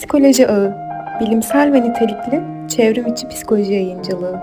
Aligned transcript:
Psikoloji 0.00 0.48
Ağı 0.48 0.76
Bilimsel 1.20 1.72
ve 1.72 1.82
nitelikli 1.82 2.42
çevrim 2.68 3.06
içi 3.06 3.28
psikoloji 3.28 3.72
yayıncılığı. 3.72 4.40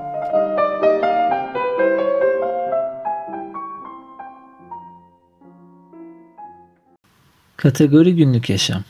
Kategori 7.57 8.15
günlük 8.15 8.49
yaşam. 8.49 8.83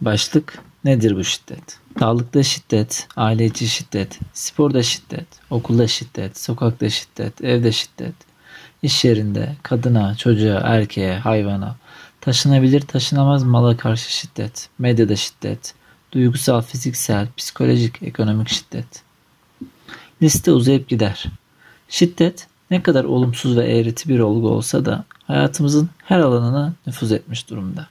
Başlık 0.00 0.58
nedir 0.84 1.16
bu 1.16 1.24
şiddet? 1.24 1.78
Sağlıkta 1.98 2.42
şiddet, 2.42 3.08
aile 3.16 3.44
içi 3.44 3.68
şiddet, 3.68 4.18
sporda 4.32 4.82
şiddet, 4.82 5.26
okulda 5.50 5.86
şiddet, 5.86 6.38
sokakta 6.38 6.90
şiddet, 6.90 7.44
evde 7.44 7.72
şiddet, 7.72 8.14
iş 8.82 9.04
yerinde, 9.04 9.56
kadına, 9.62 10.14
çocuğa, 10.14 10.60
erkeğe, 10.64 11.18
hayvana, 11.18 11.76
taşınabilir 12.20 12.80
taşınamaz 12.80 13.44
mala 13.44 13.76
karşı 13.76 14.12
şiddet, 14.12 14.68
medyada 14.78 15.16
şiddet, 15.16 15.74
duygusal, 16.12 16.62
fiziksel, 16.62 17.28
psikolojik, 17.36 18.02
ekonomik 18.02 18.48
şiddet. 18.48 19.02
Liste 20.22 20.52
uzayıp 20.52 20.88
gider. 20.88 21.24
Şiddet 21.88 22.46
ne 22.70 22.82
kadar 22.82 23.04
olumsuz 23.04 23.56
ve 23.56 23.78
eğreti 23.78 24.08
bir 24.08 24.18
olgu 24.18 24.48
olsa 24.48 24.84
da 24.84 25.04
hayatımızın 25.26 25.90
her 26.04 26.20
alanına 26.20 26.72
nüfuz 26.86 27.12
etmiş 27.12 27.50
durumda. 27.50 27.86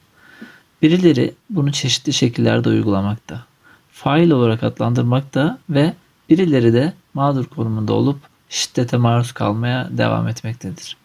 Birileri 0.81 1.33
bunu 1.49 1.71
çeşitli 1.71 2.13
şekillerde 2.13 2.69
uygulamakta. 2.69 3.45
Fail 3.91 4.31
olarak 4.31 4.63
adlandırmakta 4.63 5.57
ve 5.70 5.93
birileri 6.29 6.73
de 6.73 6.93
mağdur 7.13 7.45
konumunda 7.45 7.93
olup 7.93 8.20
şiddete 8.49 8.97
maruz 8.97 9.31
kalmaya 9.31 9.89
devam 9.91 10.27
etmektedir. 10.27 10.97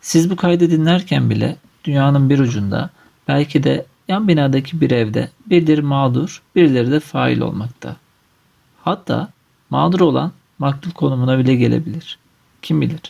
Siz 0.00 0.30
bu 0.30 0.36
kaydı 0.36 0.70
dinlerken 0.70 1.30
bile 1.30 1.56
dünyanın 1.84 2.30
bir 2.30 2.38
ucunda 2.38 2.90
belki 3.28 3.64
de 3.64 3.86
yan 4.08 4.28
binadaki 4.28 4.80
bir 4.80 4.90
evde 4.90 5.30
birileri 5.46 5.82
mağdur, 5.82 6.42
birileri 6.56 6.90
de 6.90 7.00
fail 7.00 7.40
olmakta. 7.40 7.96
Hatta 8.82 9.28
mağdur 9.70 10.00
olan 10.00 10.32
maktul 10.58 10.90
konumuna 10.90 11.38
bile 11.38 11.54
gelebilir. 11.54 12.18
Kim 12.62 12.80
bilir? 12.80 13.00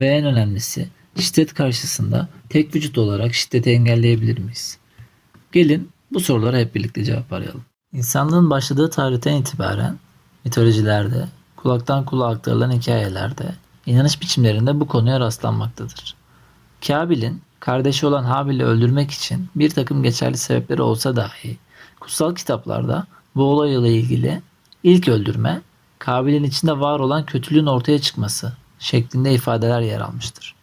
Ve 0.00 0.06
en 0.06 0.24
önemlisi 0.24 0.88
şiddet 1.20 1.54
karşısında 1.54 2.28
tek 2.48 2.74
vücut 2.74 2.98
olarak 2.98 3.34
şiddeti 3.34 3.70
engelleyebilir 3.70 4.38
miyiz? 4.38 4.78
Gelin 5.52 5.90
bu 6.12 6.20
sorulara 6.20 6.58
hep 6.58 6.74
birlikte 6.74 7.04
cevap 7.04 7.32
arayalım. 7.32 7.64
İnsanlığın 7.92 8.50
başladığı 8.50 8.90
tarihten 8.90 9.36
itibaren 9.36 9.98
mitolojilerde, 10.44 11.28
kulaktan 11.56 12.04
kulağa 12.04 12.28
aktarılan 12.28 12.72
hikayelerde, 12.72 13.54
inanış 13.86 14.20
biçimlerinde 14.20 14.80
bu 14.80 14.86
konuya 14.86 15.20
rastlanmaktadır. 15.20 16.14
Kabil'in 16.86 17.42
kardeşi 17.64 18.06
olan 18.06 18.24
Habil'i 18.24 18.64
öldürmek 18.64 19.10
için 19.10 19.48
bir 19.56 19.70
takım 19.70 20.02
geçerli 20.02 20.36
sebepleri 20.36 20.82
olsa 20.82 21.16
dahi 21.16 21.56
kutsal 22.00 22.34
kitaplarda 22.34 23.06
bu 23.36 23.44
olayla 23.44 23.88
ilgili 23.88 24.42
ilk 24.82 25.08
öldürme 25.08 25.60
Kabil'in 25.98 26.44
içinde 26.44 26.80
var 26.80 27.00
olan 27.00 27.26
kötülüğün 27.26 27.66
ortaya 27.66 27.98
çıkması 27.98 28.52
şeklinde 28.78 29.34
ifadeler 29.34 29.80
yer 29.80 30.00
almıştır. 30.00 30.54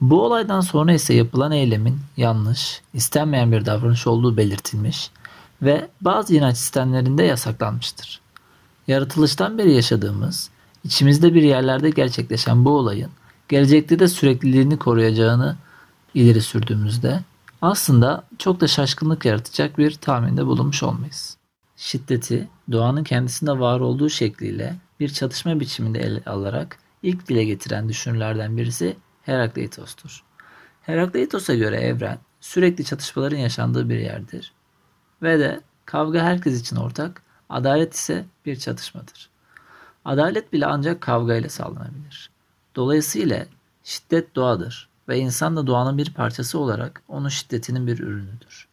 Bu 0.00 0.24
olaydan 0.24 0.60
sonra 0.60 0.92
ise 0.92 1.14
yapılan 1.14 1.52
eylemin 1.52 1.98
yanlış, 2.16 2.80
istenmeyen 2.94 3.52
bir 3.52 3.66
davranış 3.66 4.06
olduğu 4.06 4.36
belirtilmiş 4.36 5.10
ve 5.62 5.88
bazı 6.00 6.34
inanç 6.34 6.56
sistemlerinde 6.56 7.22
yasaklanmıştır. 7.22 8.20
Yaratılıştan 8.88 9.58
beri 9.58 9.72
yaşadığımız, 9.72 10.50
içimizde 10.84 11.34
bir 11.34 11.42
yerlerde 11.42 11.90
gerçekleşen 11.90 12.64
bu 12.64 12.70
olayın 12.70 13.10
gelecekte 13.48 13.98
de 13.98 14.08
sürekliliğini 14.08 14.78
koruyacağını 14.78 15.56
ileri 16.16 16.40
sürdüğümüzde 16.40 17.20
aslında 17.62 18.24
çok 18.38 18.60
da 18.60 18.68
şaşkınlık 18.68 19.24
yaratacak 19.24 19.78
bir 19.78 19.90
tahminde 19.90 20.46
bulunmuş 20.46 20.82
olmayız. 20.82 21.36
Şiddeti 21.76 22.48
doğanın 22.72 23.04
kendisinde 23.04 23.58
var 23.58 23.80
olduğu 23.80 24.10
şekliyle 24.10 24.76
bir 25.00 25.08
çatışma 25.08 25.60
biçiminde 25.60 25.98
ele 26.00 26.22
alarak 26.26 26.78
ilk 27.02 27.28
dile 27.28 27.44
getiren 27.44 27.88
düşünürlerden 27.88 28.56
birisi 28.56 28.96
Herakleitos'tur. 29.22 30.22
Herakleitos'a 30.82 31.54
göre 31.54 31.76
evren 31.76 32.18
sürekli 32.40 32.84
çatışmaların 32.84 33.36
yaşandığı 33.36 33.88
bir 33.88 33.98
yerdir 33.98 34.52
ve 35.22 35.38
de 35.38 35.60
kavga 35.84 36.22
herkes 36.22 36.60
için 36.60 36.76
ortak, 36.76 37.22
adalet 37.48 37.94
ise 37.94 38.24
bir 38.46 38.56
çatışmadır. 38.56 39.30
Adalet 40.04 40.52
bile 40.52 40.66
ancak 40.66 41.00
kavga 41.00 41.34
ile 41.34 41.48
sağlanabilir. 41.48 42.30
Dolayısıyla 42.76 43.46
şiddet 43.84 44.34
doğadır 44.36 44.95
ve 45.08 45.18
insan 45.18 45.56
da 45.56 45.66
doğanın 45.66 45.98
bir 45.98 46.14
parçası 46.14 46.58
olarak 46.58 47.02
onun 47.08 47.28
şiddetinin 47.28 47.86
bir 47.86 47.98
ürünüdür. 47.98 48.68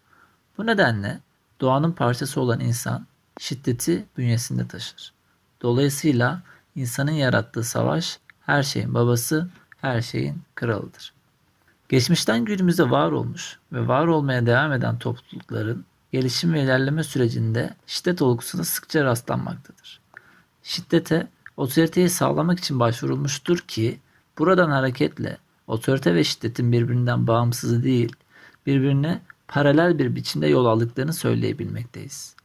Bu 0.57 0.66
nedenle 0.66 1.19
doğanın 1.61 1.91
parçası 1.91 2.41
olan 2.41 2.59
insan 2.59 3.05
şiddeti 3.39 4.05
bünyesinde 4.17 4.67
taşır. 4.67 5.13
Dolayısıyla 5.61 6.41
insanın 6.75 7.11
yarattığı 7.11 7.63
savaş 7.63 8.19
her 8.41 8.63
şeyin 8.63 8.93
babası, 8.93 9.49
her 9.81 10.01
şeyin 10.01 10.41
kralıdır. 10.55 11.13
Geçmişten 11.89 12.45
günümüze 12.45 12.89
var 12.89 13.11
olmuş 13.11 13.59
ve 13.73 13.88
var 13.88 14.07
olmaya 14.07 14.45
devam 14.45 14.73
eden 14.73 14.97
toplulukların 14.97 15.85
gelişim 16.11 16.53
ve 16.53 16.63
ilerleme 16.63 17.03
sürecinde 17.03 17.73
şiddet 17.88 18.22
olgusuna 18.22 18.63
sıkça 18.63 19.03
rastlanmaktadır. 19.03 19.99
Şiddete 20.63 21.27
otoriteyi 21.57 22.09
sağlamak 22.09 22.59
için 22.59 22.79
başvurulmuştur 22.79 23.57
ki 23.57 23.99
buradan 24.38 24.69
hareketle 24.69 25.38
otorite 25.68 26.16
ve 26.16 26.24
şiddetin 26.24 26.72
birbirinden 26.72 27.28
bağımsız 27.28 27.84
değil, 27.84 28.16
birbirine 28.66 29.22
paralel 29.47 30.00
bir 30.00 30.16
biçimde 30.16 30.47
yol 30.47 30.66
aldıklarını 30.66 31.13
söyleyebilmekteyiz. 31.13 32.35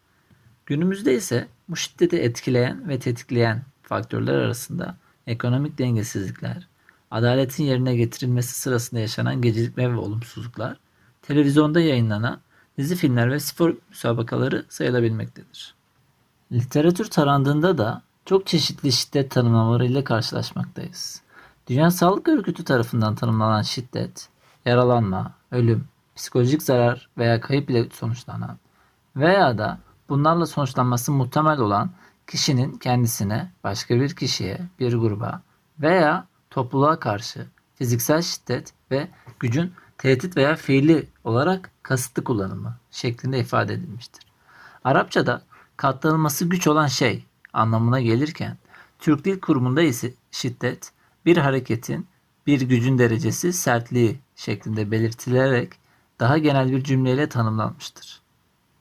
Günümüzde 0.67 1.15
ise 1.15 1.49
bu 1.69 1.77
şiddeti 1.77 2.17
etkileyen 2.17 2.89
ve 2.89 2.99
tetikleyen 2.99 3.63
faktörler 3.83 4.35
arasında 4.35 4.97
ekonomik 5.27 5.79
dengesizlikler, 5.79 6.69
adaletin 7.11 7.65
yerine 7.65 7.97
getirilmesi 7.97 8.61
sırasında 8.61 9.01
yaşanan 9.01 9.43
gecikme 9.43 9.93
ve 9.93 9.97
olumsuzluklar, 9.97 10.77
televizyonda 11.23 11.81
yayınlanan 11.81 12.41
dizi 12.79 12.97
filmler 12.97 13.31
ve 13.31 13.41
spor 13.41 13.75
müsabakaları 13.89 14.65
sayılabilmektedir. 14.69 15.75
Literatür 16.53 17.05
tarandığında 17.05 17.79
da 17.79 18.03
çok 18.25 18.47
çeşitli 18.47 18.93
şiddet 18.93 19.31
tanımlamalarıyla 19.31 20.05
karşılaşmaktayız. 20.05 21.23
Dünya 21.69 21.91
Sağlık 21.91 22.29
Örgütü 22.29 22.65
tarafından 22.65 23.15
tanımlanan 23.15 23.63
şiddet, 23.63 24.29
yaralanma, 24.65 25.33
ölüm, 25.51 25.85
psikolojik 26.17 26.63
zarar 26.63 27.09
veya 27.19 27.41
kayıp 27.41 27.71
ile 27.71 27.89
sonuçlanan 27.93 28.59
veya 29.17 29.59
da 29.59 29.79
bunlarla 30.09 30.47
sonuçlanması 30.47 31.13
muhtemel 31.13 31.59
olan 31.59 31.91
kişinin 32.27 32.79
kendisine, 32.79 33.53
başka 33.65 34.01
bir 34.01 34.17
kişiye, 34.17 34.61
bir 34.81 34.95
gruba 34.95 35.43
veya 35.81 36.27
topluluğa 36.51 36.99
karşı 36.99 37.47
fiziksel 37.75 38.23
şiddet 38.23 38.73
ve 38.91 39.09
gücün 39.41 39.73
tehdit 39.99 40.37
veya 40.37 40.57
fiili 40.57 41.09
olarak 41.25 41.71
kasıtlı 41.83 42.25
kullanımı 42.25 42.77
şeklinde 42.91 43.39
ifade 43.39 43.75
edilmiştir. 43.75 44.23
Arapçada 44.85 45.43
katlanılması 45.77 46.45
güç 46.45 46.67
olan 46.67 46.87
şey 46.87 47.25
anlamına 47.53 48.01
gelirken 48.01 48.57
Türk 48.99 49.25
Dil 49.25 49.41
Kurumu'nda 49.41 49.83
ise 49.83 50.15
şiddet 50.31 50.93
bir 51.29 51.37
hareketin 51.37 52.07
bir 52.47 52.61
gücün 52.61 52.99
derecesi 52.99 53.53
sertliği 53.53 54.19
şeklinde 54.37 54.91
belirtilerek 54.91 55.73
daha 56.21 56.39
genel 56.39 56.73
bir 56.73 56.85
cümleyle 56.85 57.29
tanımlanmıştır. 57.29 58.21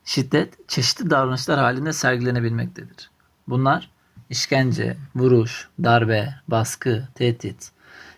Şiddet 0.06 0.70
çeşitli 0.70 1.10
davranışlar 1.10 1.60
halinde 1.60 1.94
sergilenebilmektedir. 1.94 3.12
Bunlar 3.48 3.92
işkence, 4.30 4.98
vuruş, 5.16 5.70
darbe, 5.84 6.36
baskı, 6.48 7.08
tehdit, 7.16 7.72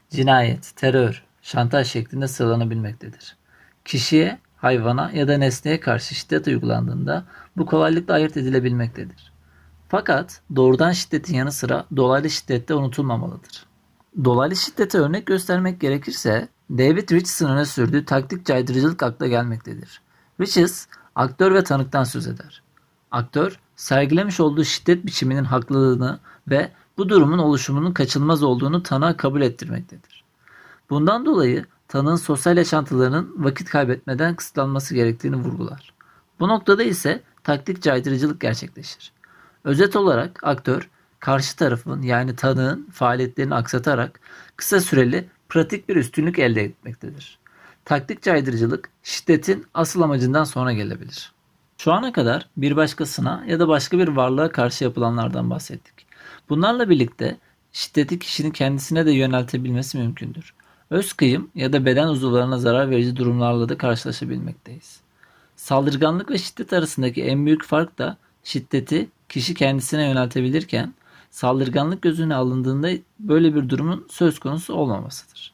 cinayet, 0.09 0.75
terör, 0.75 1.23
şantaj 1.41 1.87
şeklinde 1.87 2.27
sıralanabilmektedir. 2.27 3.37
Kişiye, 3.85 4.39
hayvana 4.57 5.11
ya 5.13 5.27
da 5.27 5.37
nesneye 5.37 5.79
karşı 5.79 6.15
şiddet 6.15 6.47
uygulandığında 6.47 7.25
bu 7.57 7.65
kolaylıkla 7.65 8.13
ayırt 8.13 8.37
edilebilmektedir. 8.37 9.31
Fakat 9.87 10.41
doğrudan 10.55 10.91
şiddetin 10.91 11.35
yanı 11.35 11.51
sıra 11.51 11.85
dolaylı 11.95 12.29
şiddet 12.29 12.69
de 12.69 12.73
unutulmamalıdır. 12.73 13.68
Dolaylı 14.23 14.55
şiddete 14.55 14.97
örnek 14.97 15.25
göstermek 15.25 15.81
gerekirse 15.81 16.47
David 16.71 17.11
Richards'ın 17.11 17.49
öne 17.49 17.65
sürdüğü 17.65 18.05
taktik 18.05 18.45
caydırıcılık 18.45 19.03
akla 19.03 19.27
gelmektedir. 19.27 20.01
Richards, 20.41 20.85
aktör 21.15 21.53
ve 21.53 21.63
tanıktan 21.63 22.03
söz 22.03 22.27
eder. 22.27 22.63
Aktör, 23.11 23.59
sergilemiş 23.75 24.39
olduğu 24.39 24.63
şiddet 24.63 25.05
biçiminin 25.05 25.43
haklılığını 25.43 26.19
ve 26.47 26.71
bu 26.97 27.09
durumun 27.09 27.37
oluşumunun 27.37 27.91
kaçınılmaz 27.91 28.43
olduğunu 28.43 28.83
tanığa 28.83 29.17
kabul 29.17 29.41
ettirmektedir. 29.41 30.23
Bundan 30.89 31.25
dolayı 31.25 31.65
tanığın 31.87 32.15
sosyal 32.15 32.57
yaşantılarının 32.57 33.35
vakit 33.37 33.69
kaybetmeden 33.69 34.35
kısıtlanması 34.35 34.95
gerektiğini 34.95 35.35
vurgular. 35.35 35.93
Bu 36.39 36.47
noktada 36.47 36.83
ise 36.83 37.23
taktik 37.43 37.81
caydırıcılık 37.81 38.41
gerçekleşir. 38.41 39.11
Özet 39.63 39.95
olarak 39.95 40.39
aktör 40.43 40.89
karşı 41.19 41.55
tarafın 41.55 42.01
yani 42.01 42.35
tanığın 42.35 42.89
faaliyetlerini 42.91 43.55
aksatarak 43.55 44.19
kısa 44.55 44.81
süreli 44.81 45.29
pratik 45.49 45.89
bir 45.89 45.95
üstünlük 45.95 46.39
elde 46.39 46.63
etmektedir. 46.63 47.39
Taktik 47.85 48.21
caydırıcılık 48.21 48.89
şiddetin 49.03 49.65
asıl 49.73 50.01
amacından 50.01 50.43
sonra 50.43 50.73
gelebilir. 50.73 51.31
Şu 51.77 51.93
ana 51.93 52.11
kadar 52.11 52.49
bir 52.57 52.75
başkasına 52.75 53.43
ya 53.47 53.59
da 53.59 53.67
başka 53.67 53.97
bir 53.97 54.07
varlığa 54.07 54.51
karşı 54.51 54.83
yapılanlardan 54.83 55.49
bahsettik. 55.49 56.05
Bunlarla 56.49 56.89
birlikte 56.89 57.37
şiddeti 57.71 58.19
kişinin 58.19 58.51
kendisine 58.51 59.05
de 59.05 59.11
yöneltebilmesi 59.11 59.97
mümkündür. 59.97 60.53
Öz 60.89 61.13
kıyım 61.13 61.49
ya 61.55 61.73
da 61.73 61.85
beden 61.85 62.07
uzuvlarına 62.07 62.57
zarar 62.57 62.89
verici 62.89 63.15
durumlarla 63.15 63.69
da 63.69 63.77
karşılaşabilmekteyiz. 63.77 64.99
Saldırganlık 65.55 66.31
ve 66.31 66.37
şiddet 66.37 66.73
arasındaki 66.73 67.23
en 67.23 67.45
büyük 67.45 67.65
fark 67.65 67.97
da 67.97 68.17
şiddeti 68.43 69.09
kişi 69.29 69.53
kendisine 69.53 70.07
yöneltebilirken 70.07 70.93
saldırganlık 71.29 72.01
gözüne 72.01 72.35
alındığında 72.35 72.89
böyle 73.19 73.55
bir 73.55 73.69
durumun 73.69 74.07
söz 74.09 74.39
konusu 74.39 74.73
olmamasıdır. 74.73 75.53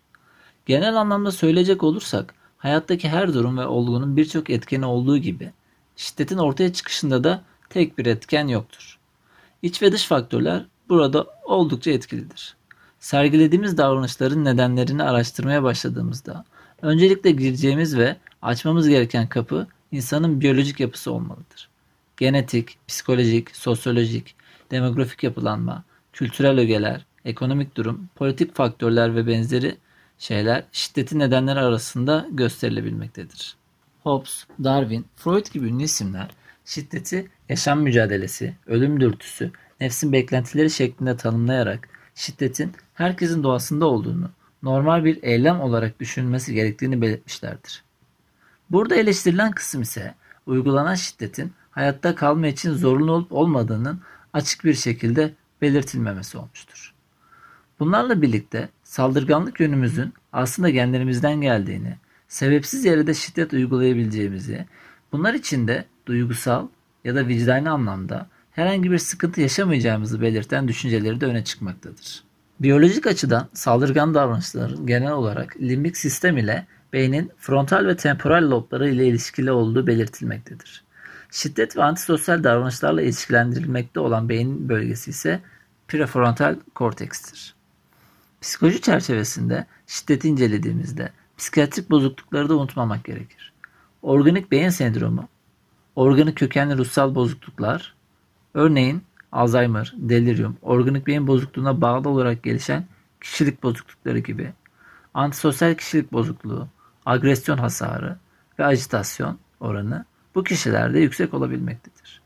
Genel 0.65 0.95
anlamda 0.95 1.31
söyleyecek 1.31 1.83
olursak 1.83 2.33
hayattaki 2.57 3.09
her 3.09 3.33
durum 3.33 3.57
ve 3.57 3.67
olgunun 3.67 4.17
birçok 4.17 4.49
etkeni 4.49 4.85
olduğu 4.85 5.17
gibi 5.17 5.51
şiddetin 5.95 6.37
ortaya 6.37 6.73
çıkışında 6.73 7.23
da 7.23 7.43
tek 7.69 7.97
bir 7.97 8.05
etken 8.05 8.47
yoktur. 8.47 8.99
İç 9.61 9.81
ve 9.81 9.91
dış 9.91 10.05
faktörler 10.05 10.65
burada 10.89 11.27
oldukça 11.43 11.91
etkilidir. 11.91 12.55
Sergilediğimiz 12.99 13.77
davranışların 13.77 14.45
nedenlerini 14.45 15.03
araştırmaya 15.03 15.63
başladığımızda 15.63 16.45
öncelikle 16.81 17.31
gireceğimiz 17.31 17.97
ve 17.97 18.15
açmamız 18.41 18.87
gereken 18.87 19.27
kapı 19.27 19.67
insanın 19.91 20.41
biyolojik 20.41 20.79
yapısı 20.79 21.11
olmalıdır. 21.11 21.69
Genetik, 22.17 22.77
psikolojik, 22.87 23.55
sosyolojik, 23.55 24.35
demografik 24.71 25.23
yapılanma, 25.23 25.83
kültürel 26.13 26.59
ögeler, 26.59 27.05
ekonomik 27.25 27.75
durum, 27.75 28.09
politik 28.15 28.55
faktörler 28.55 29.15
ve 29.15 29.27
benzeri 29.27 29.77
şeyler 30.17 30.63
şiddetin 30.71 31.19
nedenleri 31.19 31.59
arasında 31.59 32.27
gösterilebilmektedir. 32.31 33.55
Hobbes, 34.03 34.45
Darwin, 34.63 35.05
Freud 35.15 35.45
gibi 35.53 35.67
ünlü 35.67 35.83
isimler 35.83 36.29
şiddeti 36.65 37.29
yaşam 37.49 37.81
mücadelesi, 37.81 38.55
ölüm 38.67 38.99
dürtüsü, 38.99 39.51
nefsin 39.79 40.11
beklentileri 40.11 40.69
şeklinde 40.69 41.17
tanımlayarak 41.17 41.89
şiddetin 42.15 42.71
herkesin 42.93 43.43
doğasında 43.43 43.85
olduğunu, 43.85 44.29
normal 44.63 45.05
bir 45.05 45.23
eylem 45.23 45.61
olarak 45.61 45.99
düşünülmesi 45.99 46.53
gerektiğini 46.53 47.01
belirtmişlerdir. 47.01 47.83
Burada 48.71 48.95
eleştirilen 48.95 49.51
kısım 49.51 49.81
ise 49.81 50.15
uygulanan 50.45 50.95
şiddetin 50.95 51.53
hayatta 51.71 52.15
kalma 52.15 52.47
için 52.47 52.73
zorunlu 52.73 53.11
olup 53.11 53.31
olmadığının 53.31 54.01
açık 54.35 54.65
bir 54.65 54.73
şekilde 54.73 55.33
belirtilmemesi 55.61 56.37
olmuştur. 56.37 56.93
Bunlarla 57.79 58.21
birlikte 58.21 58.69
saldırganlık 58.83 59.59
yönümüzün 59.59 60.13
aslında 60.33 60.69
genlerimizden 60.69 61.41
geldiğini, 61.41 61.95
sebepsiz 62.27 62.85
yere 62.85 63.07
de 63.07 63.13
şiddet 63.13 63.53
uygulayabileceğimizi, 63.53 64.65
bunlar 65.11 65.33
için 65.33 65.67
de 65.67 65.85
duygusal 66.05 66.67
ya 67.03 67.15
da 67.15 67.27
vicdani 67.27 67.69
anlamda 67.69 68.27
herhangi 68.51 68.91
bir 68.91 68.97
sıkıntı 68.97 69.41
yaşamayacağımızı 69.41 70.21
belirten 70.21 70.67
düşünceleri 70.67 71.21
de 71.21 71.25
öne 71.25 71.43
çıkmaktadır. 71.43 72.23
Biyolojik 72.59 73.07
açıdan 73.07 73.49
saldırgan 73.53 74.13
davranışların 74.13 74.87
genel 74.87 75.11
olarak 75.11 75.57
limbik 75.57 75.97
sistem 75.97 76.37
ile 76.37 76.67
beynin 76.93 77.31
frontal 77.37 77.85
ve 77.85 77.97
temporal 77.97 78.51
lobları 78.51 78.89
ile 78.89 79.07
ilişkili 79.07 79.51
olduğu 79.51 79.87
belirtilmektedir. 79.87 80.83
Şiddet 81.31 81.77
ve 81.77 81.83
antisosyal 81.83 82.43
davranışlarla 82.43 83.01
ilişkilendirilmekte 83.01 83.99
olan 83.99 84.29
beyin 84.29 84.69
bölgesi 84.69 85.09
ise 85.09 85.41
prefrontal 85.87 86.55
kortekstir. 86.75 87.55
Psikoloji 88.41 88.81
çerçevesinde 88.81 89.65
şiddeti 89.87 90.27
incelediğimizde 90.27 91.11
psikiyatrik 91.37 91.89
bozuklukları 91.89 92.49
da 92.49 92.55
unutmamak 92.55 93.03
gerekir. 93.03 93.53
Organik 94.01 94.51
beyin 94.51 94.69
sendromu, 94.69 95.27
organik 95.95 96.37
kökenli 96.37 96.77
ruhsal 96.77 97.15
bozukluklar, 97.15 97.95
örneğin 98.53 99.03
Alzheimer, 99.31 99.93
delirium, 99.97 100.57
organik 100.61 101.07
beyin 101.07 101.27
bozukluğuna 101.27 101.81
bağlı 101.81 102.09
olarak 102.09 102.43
gelişen 102.43 102.85
kişilik 103.21 103.63
bozuklukları 103.63 104.19
gibi, 104.19 104.53
antisosyal 105.13 105.73
kişilik 105.73 106.13
bozukluğu, 106.13 106.67
agresyon 107.05 107.57
hasarı 107.57 108.17
ve 108.59 108.65
ajitasyon 108.65 109.39
oranı 109.59 110.05
bu 110.35 110.43
kişilerde 110.43 110.99
yüksek 110.99 111.33
olabilmektedir. 111.33 112.21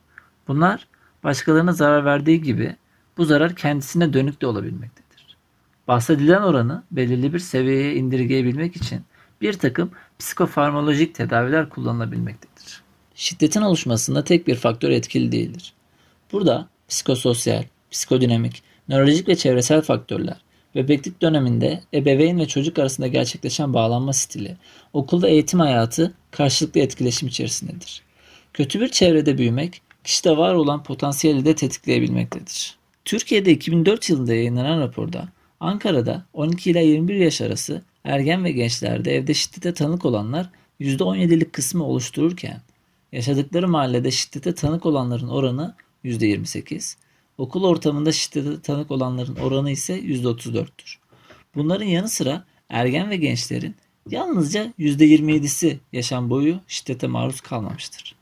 Bunlar 0.48 0.88
başkalarına 1.24 1.74
zarar 1.74 2.06
verdiği 2.06 2.42
gibi 2.42 2.76
bu 3.18 3.26
zarar 3.26 3.56
kendisine 3.56 4.14
dönük 4.14 4.42
de 4.42 4.48
olabilmektedir. 4.48 5.38
Bahsedilen 5.88 6.42
oranı 6.42 6.84
belirli 6.92 7.34
bir 7.34 7.40
seviyeye 7.40 7.96
indirgeyebilmek 7.96 8.76
için 8.76 9.02
bir 9.42 9.54
takım 9.54 9.92
psikofarmalojik 10.20 11.16
tedaviler 11.16 11.70
kullanılabilmektedir. 11.70 12.82
Şiddetin 13.16 13.62
oluşmasında 13.62 14.24
tek 14.24 14.48
bir 14.48 14.56
faktör 14.56 14.90
etkili 14.90 15.32
değildir. 15.32 15.74
Burada 16.32 16.70
psikososyal, 16.88 17.64
psikodinamik, 17.92 18.64
nörolojik 18.90 19.28
ve 19.28 19.36
çevresel 19.36 19.82
faktörler, 19.82 20.42
bebeklik 20.76 21.22
döneminde 21.22 21.84
ebeveyn 21.94 22.40
ve 22.40 22.48
çocuk 22.48 22.80
arasında 22.80 23.08
gerçekleşen 23.08 23.74
bağlanma 23.74 24.14
stili, 24.14 24.58
okulda 24.94 25.30
eğitim 25.30 25.60
hayatı 25.60 26.14
karşılıklı 26.32 26.80
etkileşim 26.80 27.28
içerisindedir. 27.28 28.02
Kötü 28.54 28.82
bir 28.82 28.90
çevrede 28.90 29.38
büyümek, 29.38 29.82
kişide 30.04 30.38
var 30.38 30.54
olan 30.54 30.84
potansiyeli 30.84 31.46
de 31.46 31.56
tetikleyebilmektedir. 31.56 32.78
Türkiye'de 33.06 33.52
2004 33.52 34.10
yılında 34.10 34.34
yayınlanan 34.34 34.80
raporda 34.80 35.30
Ankara'da 35.60 36.26
12 36.34 36.72
ila 36.72 36.80
21 36.80 37.16
yaş 37.16 37.42
arası 37.42 37.82
ergen 38.04 38.44
ve 38.44 38.52
gençlerde 38.52 39.16
evde 39.16 39.34
şiddete 39.34 39.74
tanık 39.74 40.06
olanlar 40.06 40.50
%17'lik 40.82 41.54
kısmı 41.54 41.84
oluştururken 41.84 42.62
yaşadıkları 43.12 43.68
mahallede 43.68 44.12
şiddete 44.12 44.56
tanık 44.56 44.86
olanların 44.86 45.28
oranı 45.28 45.76
%28, 46.06 46.96
okul 47.40 47.64
ortamında 47.64 48.12
şiddete 48.12 48.62
tanık 48.62 48.92
olanların 48.92 49.36
oranı 49.36 49.72
ise 49.72 50.00
%34'tür. 50.00 50.98
Bunların 51.56 51.86
yanı 51.86 52.10
sıra 52.10 52.46
ergen 52.70 53.10
ve 53.10 53.16
gençlerin 53.16 53.76
yalnızca 54.10 54.74
%27'si 54.80 55.78
yaşam 55.94 56.30
boyu 56.30 56.60
şiddete 56.68 57.08
maruz 57.08 57.42
kalmamıştır. 57.42 58.16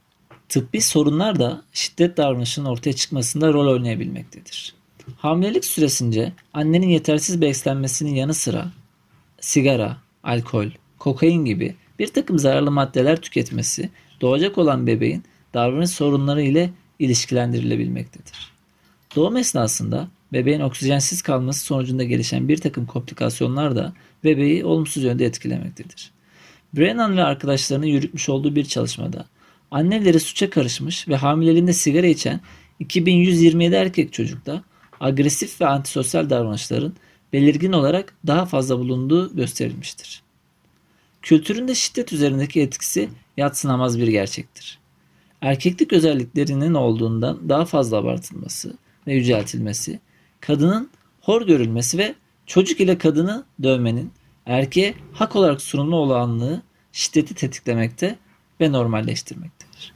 Tıbbi 0.50 0.82
sorunlar 0.82 1.40
da 1.40 1.62
şiddet 1.74 2.18
davranışının 2.18 2.66
ortaya 2.66 2.94
çıkmasında 2.94 3.54
rol 3.54 3.74
oynayabilmektedir. 3.74 4.76
Hamilelik 5.18 5.66
süresince 5.66 6.34
annenin 6.54 6.90
yetersiz 6.90 7.42
beslenmesinin 7.42 8.16
yanı 8.16 8.34
sıra 8.34 8.72
sigara, 9.42 9.98
alkol, 10.24 10.68
kokain 11.00 11.46
gibi 11.46 11.76
bir 12.00 12.08
takım 12.08 12.40
zararlı 12.40 12.72
maddeler 12.72 13.22
tüketmesi 13.22 13.90
doğacak 14.22 14.58
olan 14.58 14.88
bebeğin 14.88 15.24
davranış 15.54 15.92
sorunları 15.92 16.42
ile 16.42 16.70
ilişkilendirilebilmektedir. 17.00 18.57
Doğum 19.18 19.38
esnasında 19.38 20.08
bebeğin 20.34 20.60
oksijensiz 20.60 21.22
kalması 21.22 21.66
sonucunda 21.66 22.04
gelişen 22.04 22.48
bir 22.48 22.58
takım 22.58 22.86
komplikasyonlar 22.86 23.76
da 23.76 23.94
bebeği 24.24 24.66
olumsuz 24.66 25.04
yönde 25.04 25.26
etkilemektedir. 25.26 26.12
Brennan 26.74 27.18
ve 27.18 27.24
arkadaşlarının 27.24 27.86
yürütmüş 27.86 28.30
olduğu 28.30 28.56
bir 28.56 28.66
çalışmada 28.66 29.26
anneleri 29.72 30.20
suça 30.20 30.50
karışmış 30.50 31.08
ve 31.08 31.16
hamileliğinde 31.16 31.74
sigara 31.74 32.08
içen 32.08 32.42
2127 32.80 33.76
erkek 33.76 34.14
çocukta 34.14 34.64
agresif 35.00 35.62
ve 35.62 35.68
antisosyal 35.68 36.30
davranışların 36.30 36.94
belirgin 37.34 37.72
olarak 37.72 38.14
daha 38.28 38.46
fazla 38.46 38.80
bulunduğu 38.80 39.36
gösterilmiştir. 39.36 40.22
Kültürün 41.22 41.68
de 41.68 41.76
şiddet 41.76 42.14
üzerindeki 42.14 42.62
etkisi 42.62 43.10
yatsınamaz 43.38 44.00
bir 44.00 44.08
gerçektir. 44.08 44.80
Erkeklik 45.42 45.94
özelliklerinin 45.94 46.74
olduğundan 46.74 47.50
daha 47.50 47.66
fazla 47.66 47.98
abartılması 47.98 48.74
ve 49.08 49.14
yüceltilmesi, 49.14 50.00
kadının 50.42 50.90
hor 51.22 51.48
görülmesi 51.48 51.98
ve 51.98 52.16
çocuk 52.46 52.80
ile 52.80 52.98
kadını 52.98 53.44
dövmenin 53.64 54.14
erkeğe 54.46 54.96
hak 55.14 55.36
olarak 55.36 55.62
sunumlu 55.62 55.96
olanlığı 55.96 56.62
şiddeti 56.92 57.36
tetiklemekte 57.36 58.20
ve 58.62 58.72
normalleştirmektedir. 58.72 59.94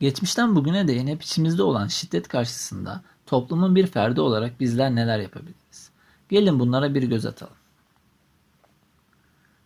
Geçmişten 0.00 0.56
bugüne 0.56 0.88
değin 0.88 1.06
hep 1.06 1.22
içimizde 1.22 1.62
olan 1.62 1.86
şiddet 1.86 2.28
karşısında 2.28 3.02
toplumun 3.26 3.74
bir 3.74 3.86
ferdi 3.86 4.20
olarak 4.20 4.60
bizler 4.60 4.94
neler 4.94 5.18
yapabiliriz? 5.18 5.90
Gelin 6.28 6.60
bunlara 6.60 6.94
bir 6.94 7.02
göz 7.02 7.26
atalım. 7.26 7.54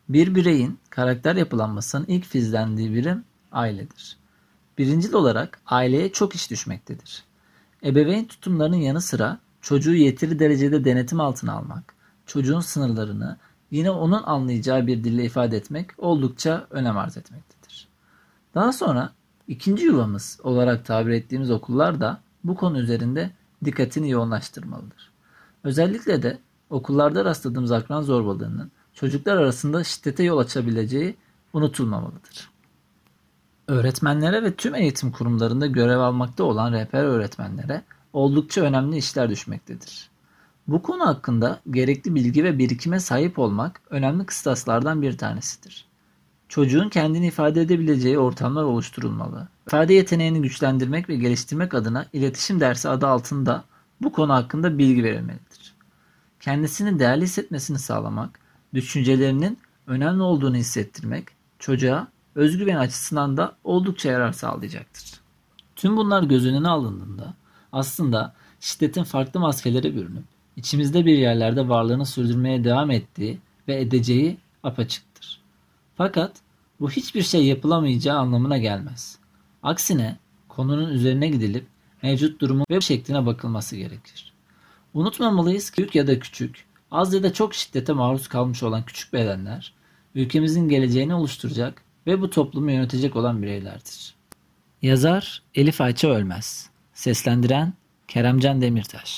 Bir 0.09 0.35
bireyin 0.35 0.79
karakter 0.91 1.37
yapılanmasının 1.37 2.07
ilk 2.07 2.25
fizlendiği 2.25 2.95
birim 2.95 3.25
ailedir. 3.53 4.17
Birincil 4.79 5.13
olarak 5.13 5.61
aileye 5.67 6.13
çok 6.13 6.35
iş 6.35 6.51
düşmektedir. 6.51 7.25
Ebeveyn 7.85 8.25
tutumlarının 8.25 8.77
yanı 8.77 9.01
sıra 9.01 9.39
çocuğu 9.61 9.95
yeteri 9.95 10.39
derecede 10.39 10.85
denetim 10.85 11.21
altına 11.21 11.53
almak, 11.53 11.95
çocuğun 12.27 12.61
sınırlarını 12.61 13.37
yine 13.71 13.91
onun 13.91 14.23
anlayacağı 14.23 14.87
bir 14.87 15.05
dille 15.05 15.25
ifade 15.25 15.57
etmek 15.57 15.91
oldukça 15.99 16.67
önem 16.71 16.99
arz 16.99 17.17
etmektedir. 17.17 17.89
Daha 18.55 18.73
sonra 18.73 19.13
ikinci 19.49 19.85
yuvamız 19.85 20.41
olarak 20.43 20.85
tabir 20.85 21.13
ettiğimiz 21.13 21.51
okullar 21.51 22.01
da 22.01 22.21
bu 22.45 22.55
konu 22.57 22.81
üzerinde 22.81 23.31
dikkatini 23.65 24.11
yoğunlaştırmalıdır. 24.11 25.13
Özellikle 25.65 26.23
de 26.23 26.39
okullarda 26.71 27.25
rastladığımız 27.25 27.73
akran 27.73 28.03
zorbalığının 28.03 28.71
çocuklar 28.95 29.37
arasında 29.37 29.85
şiddete 29.85 30.23
yol 30.23 30.39
açabileceği 30.39 31.17
unutulmamalıdır. 31.53 32.52
Öğretmenlere 33.69 34.43
ve 34.43 34.55
tüm 34.55 34.75
eğitim 34.75 35.13
kurumlarında 35.13 35.67
görev 35.67 35.99
almakta 35.99 36.45
olan 36.45 36.73
rehber 36.73 37.05
öğretmenlere 37.05 37.83
oldukça 38.13 38.61
önemli 38.61 38.97
işler 38.97 39.31
düşmektedir. 39.31 40.11
Bu 40.69 40.83
konu 40.83 41.07
hakkında 41.07 41.61
gerekli 41.71 42.15
bilgi 42.15 42.45
ve 42.45 42.59
birikime 42.59 43.01
sahip 43.01 43.39
olmak 43.39 43.81
önemli 43.91 44.27
kıstaslardan 44.27 45.03
bir 45.03 45.19
tanesidir. 45.19 45.87
Çocuğun 46.49 46.89
kendini 46.89 47.27
ifade 47.27 47.61
edebileceği 47.61 48.19
ortamlar 48.19 48.63
oluşturulmalı. 48.63 49.49
İfade 49.67 49.95
yeteneğini 49.95 50.43
güçlendirmek 50.43 51.09
ve 51.09 51.17
geliştirmek 51.17 51.75
adına 51.75 52.07
iletişim 52.13 52.61
dersi 52.61 52.89
adı 52.89 53.07
altında 53.07 53.65
bu 54.01 54.13
konu 54.13 54.33
hakkında 54.33 54.79
bilgi 54.79 55.05
verilmelidir. 55.05 55.75
Kendisini 56.41 56.99
değerli 56.99 57.25
hissetmesini 57.25 57.79
sağlamak, 57.79 58.39
düşüncelerinin 58.75 59.59
önemli 59.87 60.23
olduğunu 60.23 60.57
hissettirmek 60.57 61.29
çocuğa 61.59 62.09
özgüven 62.35 62.77
açısından 62.77 63.37
da 63.37 63.57
oldukça 63.65 64.11
yarar 64.11 64.33
sağlayacaktır. 64.33 65.21
Tüm 65.77 65.97
bunlar 65.97 66.23
göz 66.23 66.47
önüne 66.47 66.69
alındığında 66.69 67.35
aslında 67.73 68.35
şiddetin 68.61 69.05
farklı 69.05 69.41
maskelere 69.41 69.95
bürünüp 69.95 70.25
içimizde 70.57 71.07
bir 71.07 71.19
yerlerde 71.19 71.69
varlığını 71.69 72.07
sürdürmeye 72.07 72.65
devam 72.65 72.91
ettiği 72.91 73.39
ve 73.69 73.81
edeceği 73.81 74.39
apaçıktır. 74.63 75.41
Fakat 75.97 76.33
bu 76.81 76.91
hiçbir 76.91 77.23
şey 77.23 77.45
yapılamayacağı 77.45 78.19
anlamına 78.19 78.59
gelmez. 78.59 79.19
Aksine 79.63 80.19
konunun 80.49 80.91
üzerine 80.91 81.29
gidilip 81.29 81.67
mevcut 82.03 82.41
durumu 82.41 82.65
ve 82.71 82.81
şekline 82.81 83.27
bakılması 83.27 83.77
gerekir. 83.77 84.33
Unutmamalıyız 84.95 85.71
ki 85.71 85.77
büyük 85.77 85.95
ya 85.95 86.07
da 86.07 86.19
küçük, 86.19 86.65
az 86.91 87.15
ya 87.15 87.23
da 87.23 87.33
çok 87.33 87.55
şiddete 87.55 87.93
maruz 87.93 88.29
kalmış 88.29 88.63
olan 88.63 88.83
küçük 88.83 89.13
bedenler, 89.13 89.75
ülkemizin 90.15 90.69
geleceğini 90.69 91.15
oluşturacak 91.15 91.83
ve 92.07 92.21
bu 92.21 92.31
toplumu 92.31 92.71
yönetecek 92.71 93.17
olan 93.17 93.43
bireylerdir. 93.43 94.15
Yazar 94.83 95.43
Elif 95.55 95.81
Ayça 95.81 96.09
Ölmez 96.09 96.71
Seslendiren 96.95 97.73
Keremcan 98.09 98.63
Demirtaş 98.63 99.11